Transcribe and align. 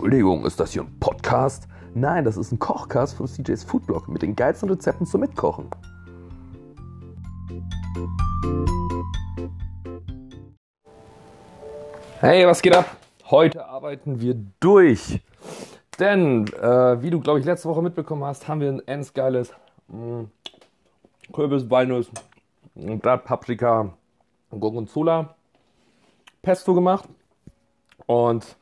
Entschuldigung, 0.00 0.46
ist 0.46 0.58
das 0.58 0.72
hier 0.72 0.80
ein 0.80 0.98
Podcast? 0.98 1.68
Nein, 1.92 2.24
das 2.24 2.38
ist 2.38 2.52
ein 2.52 2.58
Kochcast 2.58 3.18
von 3.18 3.26
CJ's 3.26 3.64
Foodblog 3.64 4.08
mit 4.08 4.22
den 4.22 4.34
geilsten 4.34 4.70
Rezepten 4.70 5.04
zum 5.04 5.20
Mitkochen. 5.20 5.68
Hey, 12.18 12.46
was 12.46 12.62
geht 12.62 12.74
ab? 12.74 12.96
Heute 13.28 13.66
arbeiten 13.66 14.22
wir 14.22 14.36
durch. 14.58 15.20
Denn, 15.98 16.46
äh, 16.46 17.02
wie 17.02 17.10
du, 17.10 17.20
glaube 17.20 17.40
ich, 17.40 17.44
letzte 17.44 17.68
Woche 17.68 17.82
mitbekommen 17.82 18.24
hast, 18.24 18.48
haben 18.48 18.62
wir 18.62 18.70
ein 18.70 18.80
ends 18.88 19.12
geiles 19.12 19.52
mh, 19.88 20.24
Kürbis, 21.30 21.68
Walnuss, 21.68 22.10
Blatt, 22.74 23.26
Paprika, 23.26 23.92
Gorgonzola 24.48 25.36
Pesto 26.40 26.72
gemacht. 26.72 27.06
Und 28.06 28.56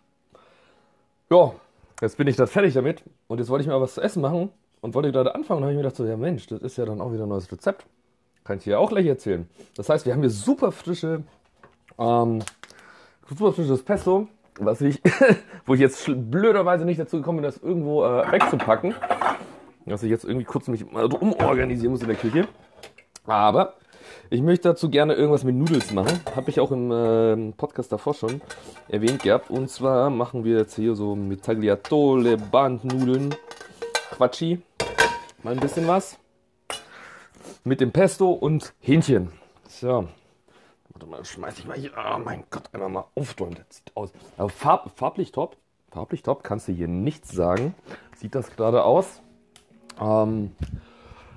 ja, 1.30 1.52
jetzt 2.00 2.16
bin 2.16 2.26
ich 2.26 2.36
da 2.36 2.46
fertig 2.46 2.74
damit. 2.74 3.02
Und 3.26 3.38
jetzt 3.38 3.48
wollte 3.48 3.62
ich 3.62 3.68
mir 3.68 3.80
was 3.80 3.94
zu 3.94 4.00
essen 4.00 4.22
machen 4.22 4.50
und 4.80 4.94
wollte 4.94 5.12
gerade 5.12 5.34
anfangen. 5.34 5.58
Und 5.58 5.64
habe 5.64 5.72
ich 5.72 5.76
mir 5.76 5.82
gedacht, 5.82 5.96
so, 5.96 6.06
ja 6.06 6.16
Mensch, 6.16 6.46
das 6.46 6.62
ist 6.62 6.78
ja 6.78 6.84
dann 6.84 7.00
auch 7.00 7.12
wieder 7.12 7.24
ein 7.24 7.28
neues 7.28 7.50
Rezept. 7.50 7.86
Kann 8.44 8.58
ich 8.58 8.64
dir 8.64 8.80
auch 8.80 8.88
gleich 8.88 9.06
erzählen. 9.06 9.48
Das 9.76 9.88
heißt, 9.88 10.06
wir 10.06 10.12
haben 10.12 10.20
hier 10.20 10.30
super 10.30 10.72
frische, 10.72 11.22
ähm, 11.98 12.40
super 13.28 13.52
frisches 13.52 13.82
Pesto, 13.82 14.28
was 14.58 14.80
ich, 14.80 15.02
wo 15.66 15.74
ich 15.74 15.80
jetzt 15.80 16.08
blöderweise 16.30 16.84
nicht 16.84 16.98
dazu 16.98 17.18
gekommen 17.18 17.38
bin, 17.38 17.44
das 17.44 17.58
irgendwo 17.58 18.04
äh, 18.04 18.32
wegzupacken. 18.32 18.94
Dass 19.84 20.02
ich 20.02 20.10
jetzt 20.10 20.24
irgendwie 20.24 20.44
kurz 20.44 20.68
mich 20.68 20.90
mal 20.90 21.06
umorganisieren 21.06 21.92
muss 21.92 22.02
in 22.02 22.08
der 22.08 22.16
Küche. 22.16 22.46
Aber 23.26 23.74
ich 24.30 24.42
möchte 24.42 24.68
dazu 24.68 24.90
gerne 24.90 25.14
irgendwas 25.14 25.44
mit 25.44 25.54
Nudels 25.54 25.92
machen. 25.92 26.20
Habe 26.34 26.50
ich 26.50 26.60
auch 26.60 26.70
im 26.70 26.90
äh, 26.90 27.52
Podcast 27.52 27.92
davor 27.92 28.14
schon 28.14 28.40
erwähnt 28.88 29.22
gehabt. 29.22 29.50
Und 29.50 29.70
zwar 29.70 30.10
machen 30.10 30.44
wir 30.44 30.58
jetzt 30.58 30.76
hier 30.76 30.94
so 30.94 31.14
mit 31.16 31.44
Tagliatole, 31.44 32.36
Bandnudeln, 32.36 33.34
Quatschi. 34.10 34.60
Mal 35.42 35.52
ein 35.54 35.60
bisschen 35.60 35.86
was. 35.86 36.18
Mit 37.64 37.80
dem 37.80 37.92
Pesto 37.92 38.30
und 38.30 38.74
Hähnchen. 38.80 39.32
So. 39.68 40.08
Warte 40.90 41.06
mal, 41.06 41.24
schmeiß 41.24 41.58
ich 41.58 41.66
mal 41.66 41.76
hier. 41.76 41.92
Oh 41.96 42.18
mein 42.18 42.44
Gott, 42.50 42.64
einmal 42.72 42.88
mal 42.88 43.04
aufräumen. 43.14 43.54
Das 43.54 43.76
sieht 43.76 43.96
aus. 43.96 44.12
Aber 44.36 44.48
farb, 44.48 44.90
farblich 44.96 45.32
top. 45.32 45.56
Farblich 45.90 46.22
top, 46.22 46.42
kannst 46.42 46.68
du 46.68 46.72
hier 46.72 46.88
nichts 46.88 47.30
sagen. 47.30 47.74
Sieht 48.16 48.34
das 48.34 48.50
gerade 48.54 48.84
aus. 48.84 49.22
Ähm, 50.00 50.52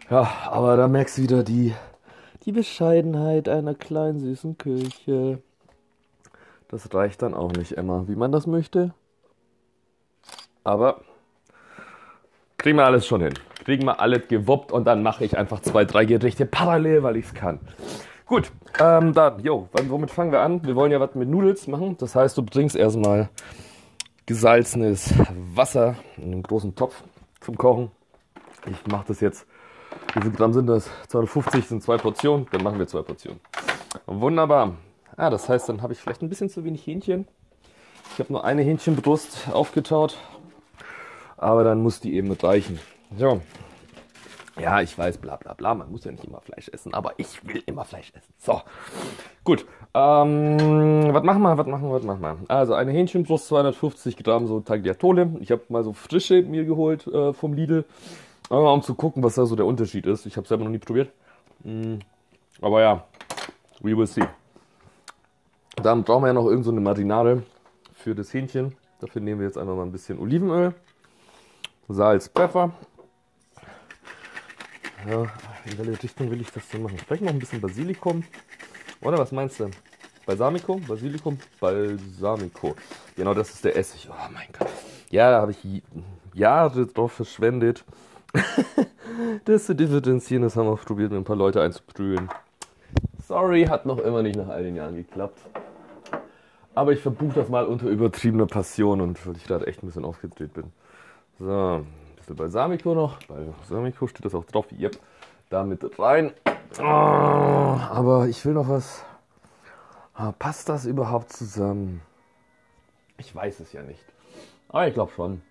ja, 0.09 0.29
aber 0.49 0.75
da 0.77 0.87
merkst 0.87 1.17
du 1.17 1.21
wieder 1.21 1.43
die 1.43 1.73
die 2.45 2.51
Bescheidenheit 2.51 3.47
einer 3.47 3.75
kleinen 3.75 4.19
süßen 4.19 4.57
Küche. 4.57 5.41
Das 6.67 6.93
reicht 6.93 7.21
dann 7.21 7.33
auch 7.33 7.51
nicht 7.51 7.73
immer, 7.73 8.07
wie 8.07 8.15
man 8.15 8.31
das 8.31 8.47
möchte. 8.47 8.93
Aber 10.63 11.01
kriegen 12.57 12.77
wir 12.77 12.85
alles 12.85 13.05
schon 13.05 13.21
hin. 13.21 13.33
Kriegen 13.65 13.85
wir 13.85 13.99
alles 13.99 14.27
gewuppt 14.27 14.71
und 14.71 14.85
dann 14.85 15.03
mache 15.03 15.25
ich 15.25 15.37
einfach 15.37 15.59
zwei, 15.59 15.85
drei 15.85 16.05
Gerichte 16.05 16.45
parallel, 16.45 17.03
weil 17.03 17.17
ich 17.17 17.25
es 17.25 17.33
kann. 17.33 17.59
Gut, 18.25 18.51
ähm, 18.79 19.13
dann, 19.13 19.39
jo, 19.43 19.67
womit 19.87 20.09
fangen 20.09 20.31
wir 20.31 20.39
an? 20.39 20.65
Wir 20.65 20.75
wollen 20.75 20.91
ja 20.91 20.99
was 20.99 21.13
mit 21.15 21.27
Nudels 21.27 21.67
machen. 21.67 21.97
Das 21.97 22.15
heißt, 22.15 22.37
du 22.37 22.43
bringst 22.43 22.75
erstmal 22.75 23.29
gesalzenes 24.25 25.13
Wasser 25.53 25.95
in 26.17 26.31
einen 26.31 26.43
großen 26.43 26.73
Topf 26.73 27.03
zum 27.41 27.57
Kochen. 27.57 27.91
Ich 28.65 28.87
mache 28.87 29.05
das 29.09 29.19
jetzt 29.19 29.45
wie 30.13 30.21
viel 30.21 30.31
Gramm 30.31 30.53
sind 30.53 30.67
das? 30.67 30.89
250 31.07 31.67
sind 31.67 31.83
zwei 31.83 31.97
Portionen, 31.97 32.47
dann 32.51 32.63
machen 32.63 32.79
wir 32.79 32.87
zwei 32.87 33.01
Portionen. 33.01 33.39
Wunderbar. 34.05 34.75
Ah, 35.17 35.29
das 35.29 35.49
heißt, 35.49 35.69
dann 35.69 35.81
habe 35.81 35.93
ich 35.93 35.99
vielleicht 35.99 36.21
ein 36.21 36.29
bisschen 36.29 36.49
zu 36.49 36.63
wenig 36.63 36.85
Hähnchen. 36.85 37.27
Ich 38.13 38.19
habe 38.19 38.33
nur 38.33 38.43
eine 38.43 38.61
Hähnchenbrust 38.61 39.49
aufgetaut, 39.53 40.17
aber 41.37 41.63
dann 41.63 41.81
muss 41.81 41.99
die 41.99 42.15
eben 42.15 42.27
mit 42.27 42.43
reichen. 42.43 42.79
So. 43.17 43.41
Ja, 44.59 44.81
ich 44.81 44.97
weiß, 44.97 45.17
bla 45.19 45.37
bla 45.37 45.53
bla, 45.53 45.73
man 45.73 45.89
muss 45.89 46.03
ja 46.03 46.11
nicht 46.11 46.25
immer 46.25 46.41
Fleisch 46.41 46.67
essen, 46.69 46.93
aber 46.93 47.13
ich 47.17 47.47
will 47.47 47.63
immer 47.65 47.85
Fleisch 47.85 48.11
essen. 48.13 48.33
So, 48.37 48.61
gut. 49.45 49.65
Ähm, 49.93 51.13
was 51.13 51.23
machen 51.23 51.41
wir, 51.41 51.57
was 51.57 51.67
machen 51.67 51.83
wir, 51.83 51.93
was 51.93 52.03
machen 52.03 52.21
wir? 52.21 52.37
Also 52.49 52.73
eine 52.73 52.91
Hähnchenbrust, 52.91 53.47
250 53.47 54.17
Gramm 54.17 54.47
so 54.47 54.59
Tagliatole. 54.59 55.37
Ich 55.39 55.51
habe 55.51 55.61
mal 55.69 55.83
so 55.83 55.93
frische 55.93 56.41
mir 56.43 56.65
geholt 56.65 57.07
äh, 57.07 57.33
vom 57.33 57.53
Lidl. 57.53 57.85
Aber 58.51 58.73
um 58.73 58.81
zu 58.81 58.95
gucken, 58.95 59.23
was 59.23 59.35
da 59.35 59.45
so 59.45 59.55
der 59.55 59.65
Unterschied 59.65 60.05
ist. 60.05 60.25
Ich 60.25 60.35
habe 60.35 60.43
es 60.43 60.49
selber 60.49 60.65
noch 60.65 60.71
nie 60.71 60.77
probiert. 60.77 61.13
Mm, 61.63 61.99
aber 62.59 62.81
ja, 62.81 63.05
we 63.79 63.95
will 63.95 64.05
see. 64.05 64.27
Dann 65.81 66.03
brauchen 66.03 66.23
wir 66.23 66.27
ja 66.27 66.33
noch 66.33 66.47
irgendeine 66.47 66.75
so 66.75 66.81
Marinade 66.81 67.43
für 67.93 68.13
das 68.13 68.33
Hähnchen. 68.33 68.75
Dafür 68.99 69.21
nehmen 69.21 69.39
wir 69.39 69.47
jetzt 69.47 69.57
einfach 69.57 69.73
mal 69.73 69.83
ein 69.83 69.91
bisschen 69.93 70.19
Olivenöl, 70.19 70.73
Salz, 71.87 72.27
Pfeffer. 72.27 72.73
Ja, 75.09 75.21
in 75.63 75.77
welche 75.77 76.03
Richtung 76.03 76.29
will 76.29 76.41
ich 76.41 76.51
das 76.51 76.67
denn 76.67 76.83
machen? 76.83 76.97
Vielleicht 76.97 77.23
noch 77.23 77.31
ein 77.31 77.39
bisschen 77.39 77.61
Basilikum. 77.61 78.25
Oder 79.01 79.17
was 79.17 79.31
meinst 79.31 79.61
du? 79.61 79.71
Balsamico? 80.25 80.75
Basilikum? 80.75 81.39
Balsamico. 81.61 82.75
Genau, 83.15 83.33
das 83.33 83.51
ist 83.51 83.63
der 83.63 83.77
Essig. 83.77 84.09
Oh 84.11 84.29
mein 84.33 84.47
Gott. 84.59 84.67
Ja, 85.09 85.31
da 85.31 85.39
habe 85.39 85.51
ich 85.51 85.83
Jahre 86.33 86.85
drauf 86.85 87.13
verschwendet, 87.13 87.85
das 89.45 89.65
zu 89.65 89.75
differenzieren, 89.75 90.43
das 90.43 90.55
haben 90.55 90.67
wir 90.67 90.75
probiert, 90.77 91.11
mit 91.11 91.19
ein 91.19 91.23
paar 91.23 91.35
Leute 91.35 91.61
einzuprügeln. 91.61 92.29
Sorry, 93.27 93.65
hat 93.65 93.85
noch 93.85 93.99
immer 93.99 94.23
nicht 94.23 94.35
nach 94.35 94.47
all 94.47 94.63
den 94.63 94.75
Jahren 94.75 94.95
geklappt. 94.95 95.39
Aber 96.73 96.93
ich 96.93 97.01
verbuche 97.01 97.33
das 97.35 97.49
mal 97.49 97.65
unter 97.65 97.87
übertriebener 97.87 98.45
Passion 98.45 99.01
und 99.01 99.25
weil 99.27 99.35
ich 99.35 99.45
gerade 99.45 99.67
echt 99.67 99.83
ein 99.83 99.87
bisschen 99.87 100.05
aufgedreht 100.05 100.53
bin. 100.53 100.71
So, 101.39 101.49
ein 101.49 101.85
bisschen 102.15 102.35
Balsamico 102.35 102.93
noch. 102.93 103.19
Balsamico 103.23 104.07
steht 104.07 104.25
das 104.25 104.35
auch 104.35 104.45
drauf. 104.45 104.67
Yep, 104.71 104.97
da 105.49 105.63
mit 105.63 105.99
rein. 105.99 106.31
Oh, 106.79 106.83
aber 106.83 108.27
ich 108.29 108.45
will 108.45 108.53
noch 108.53 108.69
was. 108.69 109.03
Ah, 110.13 110.31
passt 110.31 110.69
das 110.69 110.85
überhaupt 110.85 111.33
zusammen? 111.33 112.01
Ich 113.17 113.35
weiß 113.35 113.59
es 113.59 113.73
ja 113.73 113.81
nicht. 113.81 114.05
Aber 114.69 114.87
ich 114.87 114.93
glaube 114.93 115.11
schon. 115.15 115.41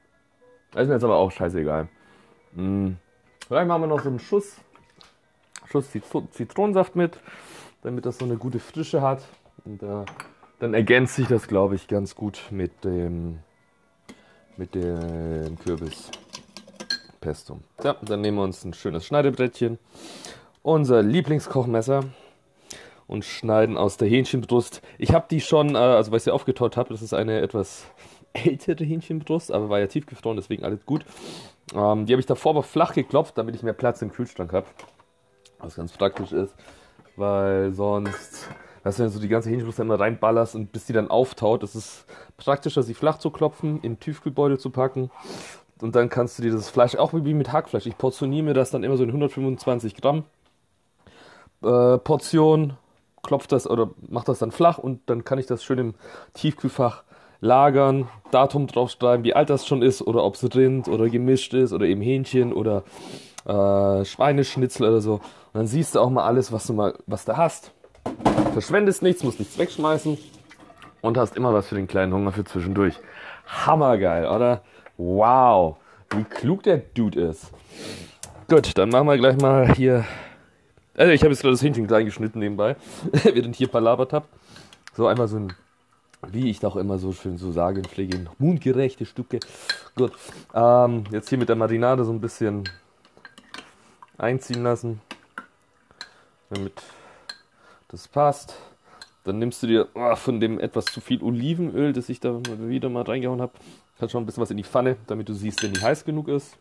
ist 0.74 0.88
mir 0.88 0.94
jetzt 0.94 1.04
aber 1.04 1.16
auch 1.16 1.30
scheißegal. 1.30 1.88
Vielleicht 2.52 3.68
machen 3.68 3.82
wir 3.82 3.86
noch 3.86 4.00
so 4.00 4.08
einen 4.08 4.18
Schuss, 4.18 4.56
Schuss 5.66 5.86
Zitronensaft 6.32 6.96
mit, 6.96 7.20
damit 7.82 8.06
das 8.06 8.18
so 8.18 8.24
eine 8.24 8.36
gute 8.36 8.58
Frische 8.58 9.02
hat. 9.02 9.22
Und 9.64 9.82
äh, 9.82 10.04
dann 10.58 10.74
ergänzt 10.74 11.16
sich 11.16 11.28
das, 11.28 11.48
glaube 11.48 11.74
ich, 11.74 11.88
ganz 11.88 12.14
gut 12.14 12.42
mit 12.50 12.84
dem, 12.84 13.38
mit 14.56 14.74
dem 14.74 15.58
Kürbispesto. 15.58 17.60
Ja, 17.82 17.96
dann 18.02 18.20
nehmen 18.20 18.38
wir 18.38 18.44
uns 18.44 18.64
ein 18.64 18.74
schönes 18.74 19.06
Schneidebrettchen, 19.06 19.78
unser 20.62 21.02
Lieblingskochmesser 21.02 22.04
und 23.06 23.24
schneiden 23.24 23.76
aus 23.76 23.96
der 23.96 24.08
Hähnchenbrust. 24.08 24.82
Ich 24.98 25.12
habe 25.12 25.26
die 25.30 25.40
schon, 25.40 25.74
äh, 25.74 25.78
also 25.78 26.10
weil 26.10 26.18
ich 26.18 26.24
sie 26.24 26.30
aufgetaut 26.30 26.76
habe, 26.76 26.90
das 26.90 27.02
ist 27.02 27.14
eine 27.14 27.40
etwas 27.40 27.86
ältere 28.32 28.84
Hähnchenbrust, 28.84 29.52
aber 29.52 29.68
war 29.68 29.80
ja 29.80 29.86
tiefgefroren, 29.86 30.36
deswegen 30.36 30.64
alles 30.64 30.84
gut. 30.86 31.04
Ähm, 31.74 32.06
die 32.06 32.12
habe 32.12 32.20
ich 32.20 32.26
davor 32.26 32.50
aber 32.50 32.62
flach 32.62 32.94
geklopft, 32.94 33.38
damit 33.38 33.54
ich 33.54 33.62
mehr 33.62 33.72
Platz 33.72 34.02
im 34.02 34.12
Kühlschrank 34.12 34.52
habe. 34.52 34.66
Was 35.58 35.76
ganz 35.76 35.92
praktisch 35.92 36.32
ist, 36.32 36.54
weil 37.16 37.72
sonst, 37.72 38.48
dass 38.82 38.96
du 38.96 39.08
so 39.10 39.20
die 39.20 39.28
ganze 39.28 39.50
Hähnchenbrust 39.50 39.78
immer 39.78 40.00
reinballerst 40.00 40.54
und 40.54 40.72
bis 40.72 40.86
die 40.86 40.92
dann 40.92 41.10
auftaut, 41.10 41.62
ist 41.62 41.74
es 41.74 42.06
praktischer, 42.36 42.82
sie 42.82 42.94
flach 42.94 43.18
zu 43.18 43.30
klopfen, 43.30 43.80
in 43.82 44.00
Tiefkühlbeutel 44.00 44.58
zu 44.58 44.70
packen. 44.70 45.10
Und 45.82 45.94
dann 45.96 46.08
kannst 46.08 46.38
du 46.38 46.42
dir 46.42 46.52
das 46.52 46.70
Fleisch, 46.70 46.96
auch 46.96 47.12
wie 47.14 47.34
mit 47.34 47.52
Hackfleisch, 47.52 47.86
ich 47.86 47.96
portioniere 47.96 48.44
mir 48.44 48.54
das 48.54 48.70
dann 48.70 48.84
immer 48.84 48.96
so 48.96 49.02
in 49.02 49.10
125 49.10 49.96
Gramm 49.96 50.24
äh, 51.62 51.98
Portion, 51.98 52.76
klopf 53.22 53.46
das 53.46 53.68
oder 53.68 53.90
mach 54.08 54.24
das 54.24 54.38
dann 54.38 54.50
flach 54.50 54.78
und 54.78 55.08
dann 55.10 55.24
kann 55.24 55.38
ich 55.38 55.46
das 55.46 55.62
schön 55.62 55.78
im 55.78 55.94
Tiefkühlfach 56.34 57.04
lagern, 57.40 58.08
Datum 58.30 58.66
draufschreiben, 58.66 59.24
wie 59.24 59.34
alt 59.34 59.50
das 59.50 59.66
schon 59.66 59.82
ist 59.82 60.02
oder 60.02 60.24
ob 60.24 60.34
es 60.34 60.54
Rind 60.54 60.88
oder 60.88 61.08
gemischt 61.08 61.54
ist 61.54 61.72
oder 61.72 61.86
eben 61.86 62.00
Hähnchen 62.00 62.52
oder 62.52 62.84
äh, 63.46 64.04
Schweineschnitzel 64.04 64.88
oder 64.88 65.00
so. 65.00 65.14
Und 65.14 65.22
dann 65.54 65.66
siehst 65.66 65.94
du 65.94 66.00
auch 66.00 66.10
mal 66.10 66.24
alles, 66.24 66.52
was 66.52 66.66
du 66.66 66.74
mal, 66.74 66.94
was 67.06 67.24
du 67.24 67.36
hast. 67.36 67.72
Verschwendest 68.52 69.02
nichts, 69.02 69.22
musst 69.22 69.38
nichts 69.38 69.58
wegschmeißen 69.58 70.18
und 71.00 71.16
hast 71.16 71.36
immer 71.36 71.52
was 71.54 71.68
für 71.68 71.74
den 71.74 71.86
kleinen 71.86 72.12
Hunger 72.12 72.32
für 72.32 72.44
zwischendurch. 72.44 72.94
Hammergeil, 73.46 74.26
oder? 74.26 74.62
Wow, 74.96 75.76
wie 76.10 76.24
klug 76.24 76.62
der 76.62 76.78
Dude 76.78 77.20
ist. 77.20 77.52
Gut, 78.48 78.76
dann 78.76 78.90
machen 78.90 79.06
wir 79.06 79.16
gleich 79.16 79.40
mal 79.40 79.72
hier. 79.74 80.04
Also 80.96 81.12
ich 81.12 81.22
habe 81.22 81.30
jetzt 81.32 81.40
gerade 81.40 81.54
das 81.54 81.62
Hähnchen 81.62 81.86
klein 81.86 82.04
geschnitten 82.04 82.40
nebenbei, 82.40 82.76
während 83.12 83.54
ich 83.54 83.58
hier 83.58 83.68
palabert 83.68 84.12
habe. 84.12 84.26
So 84.92 85.06
einmal 85.06 85.28
so 85.28 85.36
ein 85.38 85.54
wie 86.28 86.50
ich 86.50 86.60
doch 86.60 86.76
immer 86.76 86.98
so 86.98 87.12
schön 87.12 87.38
so 87.38 87.52
sage, 87.52 87.82
pflege 87.82 88.26
mundgerechte 88.38 89.06
Stücke. 89.06 89.40
Gut, 89.96 90.12
ähm, 90.54 91.04
jetzt 91.10 91.28
hier 91.28 91.38
mit 91.38 91.48
der 91.48 91.56
Marinade 91.56 92.04
so 92.04 92.12
ein 92.12 92.20
bisschen 92.20 92.68
einziehen 94.18 94.62
lassen, 94.62 95.00
damit 96.50 96.82
das 97.88 98.06
passt. 98.08 98.54
Dann 99.24 99.38
nimmst 99.38 99.62
du 99.62 99.66
dir 99.66 99.88
oh, 99.94 100.16
von 100.16 100.40
dem 100.40 100.58
etwas 100.58 100.86
zu 100.86 101.00
viel 101.00 101.22
Olivenöl, 101.22 101.92
das 101.92 102.08
ich 102.08 102.20
da 102.20 102.40
wieder 102.46 102.88
mal 102.88 103.02
reingehauen 103.02 103.40
habe, 103.40 103.52
kannst 103.98 104.12
schon 104.12 104.22
ein 104.22 104.26
bisschen 104.26 104.42
was 104.42 104.50
in 104.50 104.56
die 104.56 104.64
Pfanne, 104.64 104.96
damit 105.06 105.28
du 105.28 105.34
siehst, 105.34 105.62
wenn 105.62 105.72
die 105.72 105.80
heiß 105.80 106.04
genug 106.04 106.28
ist. 106.28 106.56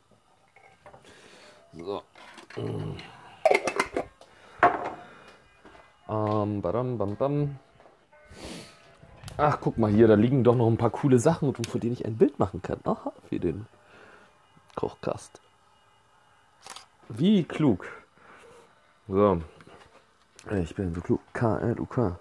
So. 1.74 2.02
Ähm, 6.10 6.62
badam, 6.62 6.98
bam, 6.98 7.16
bam. 7.16 7.60
Ach, 9.42 9.58
guck 9.62 9.78
mal 9.78 9.90
hier, 9.90 10.10
da 10.10 10.16
liegen 10.16 10.44
doch 10.44 10.56
noch 10.56 10.68
ein 10.68 10.76
paar 10.76 10.90
coole 10.90 11.18
Sachen, 11.18 11.56
von 11.56 11.80
denen 11.80 11.94
ich 11.94 12.06
ein 12.06 12.18
Bild 12.18 12.40
machen 12.40 12.62
kann. 12.62 12.80
Aha, 12.84 13.14
für 13.30 13.40
den 13.40 13.68
Kochkast. 14.76 15.40
Wie 17.08 17.46
klug. 17.46 17.86
So. 19.08 19.42
Ich 20.52 20.76
bin 20.76 20.94
so 20.94 21.00
klug. 21.00 21.22
K-L-U-K. 21.32 22.20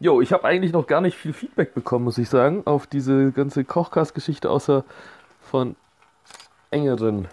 Jo, 0.00 0.20
ich 0.20 0.34
habe 0.34 0.44
eigentlich 0.44 0.74
noch 0.74 0.86
gar 0.86 1.00
nicht 1.00 1.16
viel 1.16 1.32
Feedback 1.32 1.72
bekommen, 1.72 2.04
muss 2.04 2.18
ich 2.18 2.28
sagen, 2.28 2.66
auf 2.66 2.86
diese 2.86 3.32
ganze 3.32 3.64
Kochkast-Geschichte, 3.64 4.50
außer 4.50 4.84
von 5.40 5.76
engeren 6.70 7.28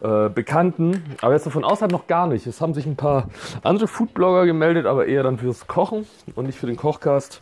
äh, 0.00 0.28
Bekannten. 0.28 1.04
Aber 1.20 1.34
jetzt 1.34 1.44
so 1.44 1.50
von 1.50 1.64
außerhalb 1.64 1.92
noch 1.92 2.06
gar 2.06 2.26
nicht. 2.26 2.46
Es 2.46 2.60
haben 2.60 2.74
sich 2.74 2.86
ein 2.86 2.96
paar 2.96 3.28
andere 3.62 3.88
Foodblogger 3.88 4.46
gemeldet, 4.46 4.86
aber 4.86 5.06
eher 5.06 5.22
dann 5.22 5.38
fürs 5.38 5.66
Kochen 5.66 6.06
und 6.34 6.46
nicht 6.46 6.58
für 6.58 6.66
den 6.66 6.76
Kochcast. 6.76 7.40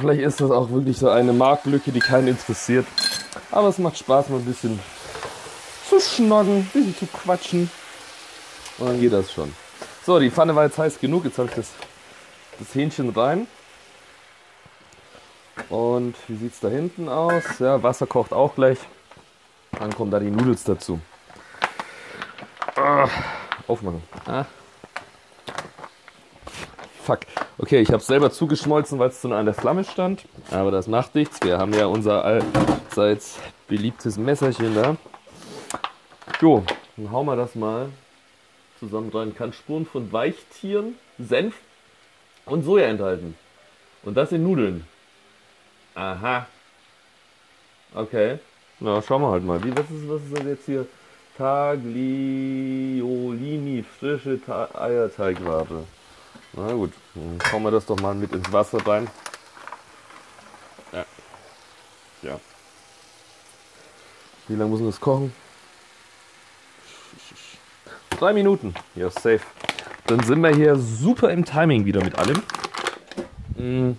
Vielleicht 0.00 0.20
ist 0.20 0.40
das 0.40 0.50
auch 0.50 0.70
wirklich 0.70 0.98
so 0.98 1.08
eine 1.08 1.32
Marktlücke, 1.32 1.90
die 1.90 2.00
keinen 2.00 2.28
interessiert. 2.28 2.86
Aber 3.50 3.68
es 3.68 3.78
macht 3.78 3.98
Spaß, 3.98 4.28
mal 4.28 4.38
ein 4.38 4.44
bisschen 4.44 4.78
zu 5.88 6.00
schnocken, 6.00 6.58
ein 6.58 6.70
bisschen 6.72 6.96
zu 6.96 7.06
quatschen. 7.06 7.70
Und 8.78 8.88
dann 8.88 9.00
geht 9.00 9.12
das 9.12 9.32
schon. 9.32 9.52
So, 10.04 10.18
die 10.18 10.30
Pfanne 10.30 10.54
war 10.54 10.64
jetzt 10.64 10.78
heiß 10.78 11.00
genug. 11.00 11.24
Jetzt 11.24 11.38
habe 11.38 11.48
ich 11.48 11.54
das, 11.54 11.70
das 12.58 12.74
Hähnchen 12.74 13.10
rein. 13.10 13.46
Und 15.68 16.14
wie 16.28 16.36
sieht 16.36 16.52
es 16.52 16.60
da 16.60 16.68
hinten 16.68 17.08
aus? 17.08 17.58
Ja, 17.58 17.82
Wasser 17.82 18.06
kocht 18.06 18.32
auch 18.32 18.54
gleich. 18.54 18.78
Dann 19.78 19.94
kommen 19.94 20.10
da 20.10 20.18
die 20.20 20.30
Nudels 20.30 20.64
dazu. 20.64 21.00
Ah, 22.86 23.08
aufmachen. 23.66 24.02
Ah. 24.26 24.44
Fuck. 27.02 27.20
Okay, 27.56 27.80
ich 27.80 27.90
habe 27.90 28.02
selber 28.02 28.30
zugeschmolzen, 28.30 28.98
weil 28.98 29.08
es 29.08 29.22
zu 29.22 29.28
nah 29.28 29.38
an 29.38 29.46
der 29.46 29.54
Flamme 29.54 29.84
stand. 29.84 30.26
Aber 30.50 30.70
das 30.70 30.86
macht 30.86 31.14
nichts. 31.14 31.40
Wir 31.42 31.56
haben 31.56 31.72
ja 31.72 31.86
unser 31.86 32.22
allseits 32.26 33.38
beliebtes 33.68 34.18
Messerchen 34.18 34.74
da. 34.74 34.96
Jo, 36.42 36.62
dann 36.98 37.10
hauen 37.10 37.24
wir 37.24 37.36
das 37.36 37.54
mal 37.54 37.88
zusammen 38.78 39.08
rein. 39.14 39.34
Kann 39.34 39.54
Spuren 39.54 39.86
von 39.86 40.12
Weichtieren, 40.12 40.98
Senf 41.18 41.54
und 42.44 42.64
Soja 42.64 42.88
enthalten. 42.88 43.34
Und 44.02 44.14
das 44.14 44.30
in 44.30 44.42
Nudeln. 44.42 44.86
Aha. 45.94 46.46
Okay. 47.94 48.40
Na, 48.78 49.00
schauen 49.00 49.22
wir 49.22 49.30
halt 49.30 49.42
mal. 49.42 49.64
Wie, 49.64 49.74
was, 49.74 49.90
ist, 49.90 50.06
was 50.06 50.20
ist 50.20 50.36
das 50.36 50.44
jetzt 50.44 50.66
hier? 50.66 50.86
Tagliolini, 51.36 53.02
frische 53.98 54.40
Ta 54.44 54.68
Eierteigware. 54.72 55.84
Na 56.52 56.72
gut, 56.72 56.92
dann 57.14 57.38
hauen 57.52 57.64
wir 57.64 57.72
das 57.72 57.86
doch 57.86 57.98
mal 58.00 58.14
mit 58.14 58.32
ins 58.32 58.52
Wasser 58.52 58.78
rein. 58.86 59.08
Ja. 60.92 61.04
Ja. 62.22 62.38
Wie 64.46 64.54
lange 64.54 64.70
muss 64.70 64.80
das 64.80 65.00
kochen? 65.00 65.32
Drei 68.10 68.32
Minuten. 68.32 68.74
Ja, 68.94 69.10
safe. 69.10 69.40
Dann 70.06 70.22
sind 70.22 70.40
wir 70.40 70.54
hier 70.54 70.76
super 70.76 71.30
im 71.30 71.44
Timing 71.44 71.84
wieder 71.84 72.04
mit 72.04 72.16
allem. 72.16 72.42
Hm. 73.56 73.98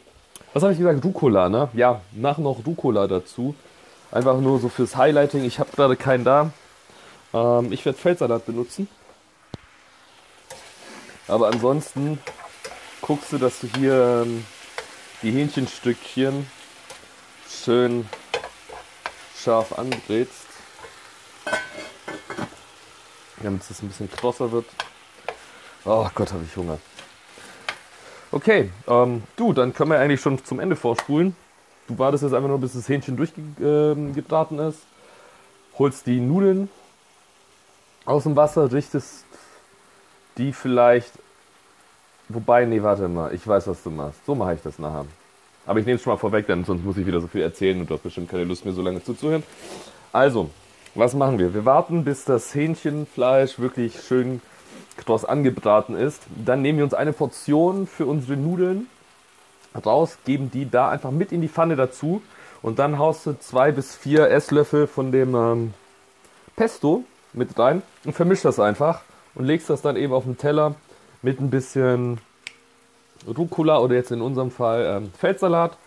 Was 0.53 0.63
habe 0.63 0.71
ich 0.71 0.79
gesagt? 0.79 1.03
Rucola, 1.03 1.49
ne? 1.49 1.67
Ja, 1.73 1.99
nach 2.13 2.37
noch 2.37 2.65
Rucola 2.65 3.07
dazu. 3.07 3.55
Einfach 4.11 4.39
nur 4.39 4.59
so 4.59 4.69
fürs 4.69 4.95
Highlighting. 4.95 5.43
Ich 5.43 5.59
habe 5.59 5.71
gerade 5.75 5.97
keinen 5.97 6.23
da. 6.23 6.51
Ähm, 7.35 7.73
ich 7.73 7.85
werde 7.85 7.97
Feldsalat 7.97 8.45
benutzen. 8.45 8.87
Aber 11.27 11.47
ansonsten 11.47 12.19
guckst 13.01 13.33
du, 13.33 13.37
dass 13.37 13.59
du 13.59 13.67
hier 13.67 14.23
ähm, 14.25 14.45
die 15.21 15.31
Hähnchenstückchen 15.31 16.49
schön 17.49 18.07
scharf 19.35 19.77
anbrätst. 19.77 20.45
Damit 23.43 23.61
es 23.69 23.81
ein 23.81 23.89
bisschen 23.89 24.09
krosser 24.09 24.51
wird. 24.51 24.65
Oh 25.83 26.07
Gott, 26.15 26.31
habe 26.31 26.43
ich 26.49 26.55
Hunger. 26.55 26.79
Okay, 28.31 28.71
ähm, 28.87 29.23
du, 29.35 29.51
dann 29.53 29.73
können 29.73 29.91
wir 29.91 29.99
eigentlich 29.99 30.21
schon 30.21 30.43
zum 30.43 30.59
Ende 30.59 30.75
vorspulen. 30.75 31.35
Du 31.87 31.99
wartest 31.99 32.23
jetzt 32.23 32.33
einfach 32.33 32.49
nur, 32.49 32.59
bis 32.59 32.73
das 32.73 32.87
Hähnchen 32.87 33.17
durchgebraten 33.17 34.59
ist. 34.59 34.79
Holst 35.77 36.07
die 36.07 36.19
Nudeln 36.19 36.69
aus 38.06 38.24
dem 38.24 38.36
Wasser, 38.36 38.72
richtest 38.72 39.25
die 40.38 40.54
vielleicht. 40.54 41.12
Wobei, 42.30 42.66
nee, 42.66 42.81
warte 42.81 43.07
mal, 43.07 43.34
ich 43.34 43.48
weiß, 43.48 43.68
was 43.68 43.84
du 43.84 43.90
machst. 43.92 44.25
So 44.25 44.36
mache 44.36 44.56
ich 44.56 44.62
das 44.62 44.80
nachher. 44.80 45.06
Aber 45.66 45.80
ich 45.80 45.86
nehme 45.86 45.98
es 45.98 46.04
schon 46.04 46.13
mal 46.13 46.18
vorweg, 46.18 46.48
denn 46.48 46.63
sonst 46.63 46.84
muss 46.84 46.98
ich 46.98 47.06
wieder 47.06 47.22
so 47.22 47.28
viel 47.28 47.42
erzählen 47.42 47.80
und 47.80 47.90
du 47.90 47.96
hast 47.96 48.04
bestimmt 48.04 48.30
keine 48.30 48.44
Lust, 48.44 48.66
mir 48.66 48.74
so 48.74 48.81
lange 48.81 49.04
zuzuhören. 49.04 49.44
Also, 50.12 50.50
was 50.94 51.13
machen 51.13 51.40
wir? 51.40 51.54
Wir 51.54 51.66
warten, 51.66 52.04
bis 52.04 52.24
das 52.24 52.54
Hähnchenfleisch 52.54 53.60
wirklich 53.60 54.02
schön 54.02 54.42
kross 54.98 55.25
angebraten 55.25 55.96
ist. 55.96 56.24
Dann 56.44 56.62
nehmen 56.62 56.78
wir 56.78 56.86
uns 56.86 56.94
eine 56.94 57.13
Portion 57.13 57.88
für 57.88 58.06
unsere 58.06 58.38
Nudeln 58.38 58.88
raus, 59.86 60.18
geben 60.25 60.52
die 60.52 60.69
da 60.69 60.90
einfach 60.90 61.12
mit 61.12 61.31
in 61.31 61.42
die 61.42 61.50
Pfanne 61.50 61.75
dazu 61.75 62.22
und 62.62 62.80
dann 62.80 62.98
haust 62.98 63.25
du 63.25 63.38
zwei 63.38 63.72
bis 63.72 63.96
vier 63.96 64.30
Esslöffel 64.30 64.88
von 64.88 65.12
dem 65.12 65.36
ähm, 65.36 65.74
Pesto 66.56 67.04
mit 67.35 67.57
rein 67.57 67.81
und 68.03 68.13
vermischst 68.13 68.45
das 68.45 68.59
einfach 68.59 69.01
und 69.35 69.45
legst 69.45 69.69
das 69.69 69.81
dann 69.81 69.95
eben 69.95 70.13
auf 70.13 70.23
den 70.23 70.37
Teller 70.37 70.75
mit 71.21 71.39
ein 71.39 71.49
bisschen 71.49 72.19
Rucola 73.27 73.79
oder 73.79 73.95
jetzt 73.95 74.11
in 74.11 74.21
unserem 74.21 74.51
Fall 74.51 74.85
ähm, 74.85 75.11
Feldsalat 75.17 75.77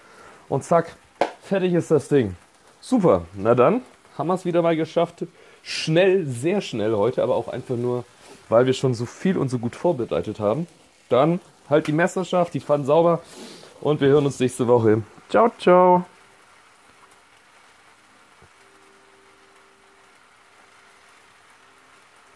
und 0.49 0.65
zack, 0.65 0.97
fertig 1.43 1.75
ist 1.75 1.91
das 1.91 2.09
Ding. 2.09 2.37
Super, 2.81 3.23
na 3.35 3.55
dann 3.55 3.83
haben 4.17 4.27
wir 4.27 4.35
es 4.35 4.45
wieder 4.45 4.63
mal 4.63 4.77
geschafft. 4.77 5.25
Schnell, 5.63 6.27
sehr 6.27 6.61
schnell 6.61 6.95
heute, 6.95 7.23
aber 7.23 7.37
auch 7.37 7.49
einfach 7.49 7.77
nur, 7.77 8.05
weil 8.49 8.67
wir 8.67 8.73
schon 8.73 8.95
so 8.95 9.07
viel 9.07 9.37
und 9.37 9.49
so 9.49 9.59
gut 9.59 9.77
vorbereitet 9.77 10.41
haben. 10.41 10.67
Dann 11.09 11.41
halt 11.69 11.87
die 11.87 11.93
Messerschaft, 11.93 12.55
die 12.55 12.61
Pfannen 12.61 12.85
sauber 12.85 13.21
und 13.81 14.01
wir 14.01 14.09
hören 14.09 14.27
uns 14.27 14.41
nächste 14.41 14.67
Woche. 14.67 15.03
Ciao, 15.29 15.51
ciao. 15.59 16.05